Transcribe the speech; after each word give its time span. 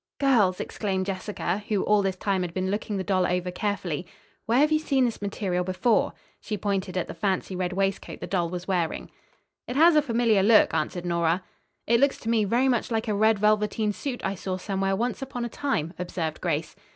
"Girls!" 0.19 0.59
exclaimed 0.59 1.05
Jessica, 1.05 1.59
who 1.67 1.83
all 1.83 2.01
this 2.01 2.15
time 2.15 2.41
had 2.41 2.55
been 2.55 2.71
looking 2.71 2.97
the 2.97 3.03
doll 3.03 3.27
over 3.27 3.51
carefully, 3.51 4.07
"where 4.47 4.57
have 4.57 4.71
you 4.71 4.79
seen 4.79 5.05
this 5.05 5.21
material 5.21 5.63
before?" 5.63 6.13
She 6.39 6.57
pointed 6.57 6.97
at 6.97 7.07
the 7.07 7.13
fancy 7.13 7.55
red 7.55 7.71
waistcoat 7.73 8.19
the 8.19 8.25
doll 8.25 8.49
was 8.49 8.67
wearing. 8.67 9.11
"It 9.67 9.75
has 9.75 9.95
a 9.95 10.01
familiar 10.01 10.41
look," 10.41 10.73
answered 10.73 11.05
Nora. 11.05 11.43
"It 11.85 11.99
looks 11.99 12.17
to 12.21 12.29
me 12.29 12.45
very 12.45 12.67
much 12.67 12.89
like 12.89 13.07
a 13.07 13.13
red 13.13 13.37
velveteen 13.37 13.93
suit 13.93 14.25
I 14.25 14.33
saw 14.33 14.57
somewhere 14.57 14.95
once 14.95 15.21
upon 15.21 15.45
a 15.45 15.49
time," 15.49 15.93
observed 15.99 16.41
Grace. 16.41 16.75